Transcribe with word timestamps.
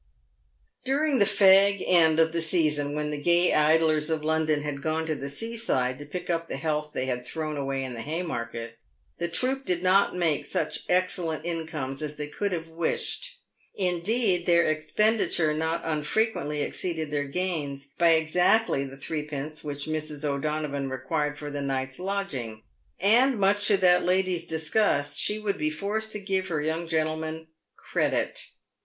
f 0.79 0.85
During 0.85 1.19
the 1.19 1.25
fag 1.25 1.83
end 1.85 2.19
of 2.19 2.31
the 2.31 2.41
season, 2.41 2.95
when 2.95 3.11
the 3.11 3.21
gay 3.21 3.53
idlers 3.53 4.09
of 4.09 4.23
London 4.23 4.63
had 4.63 4.81
gone 4.81 5.05
to 5.05 5.13
the 5.13 5.29
sea 5.29 5.55
side 5.55 5.99
to 5.99 6.07
pick 6.07 6.27
up 6.27 6.47
the 6.47 6.57
health 6.57 6.89
they 6.91 7.05
had 7.05 7.23
thrown 7.23 7.55
away 7.55 7.83
in 7.83 7.93
the 7.93 8.01
Haymarket, 8.01 8.79
the 9.19 9.27
troop 9.27 9.63
did 9.63 9.83
not 9.83 10.15
make 10.15 10.47
such 10.47 10.85
excellent 10.89 11.45
incomes 11.45 12.01
as 12.01 12.15
they 12.15 12.25
could 12.27 12.51
have 12.51 12.69
wished; 12.71 13.37
indeed, 13.75 14.47
their 14.47 14.65
expenditure 14.67 15.53
not 15.53 15.83
unfrequently 15.85 16.63
exceeded 16.63 17.11
their 17.11 17.25
gains 17.27 17.85
by 17.85 18.13
exactly 18.13 18.83
the 18.83 18.97
threepence 18.97 19.63
which 19.63 19.85
Mrs. 19.85 20.25
O' 20.25 20.39
Do 20.39 20.47
novan 20.47 20.89
required 20.89 21.37
for 21.37 21.51
the 21.51 21.61
night's 21.61 21.99
lodging, 21.99 22.63
and 22.99 23.37
much 23.39 23.67
to 23.67 23.77
that 23.77 24.03
lady's 24.03 24.47
dis 24.47 24.67
gust 24.71 25.19
she 25.19 25.37
would 25.37 25.59
be 25.59 25.69
forced 25.69 26.11
to 26.13 26.19
give 26.19 26.47
her 26.47 26.59
young 26.59 26.87
gentlemen 26.87 27.49
credit. 27.75 28.43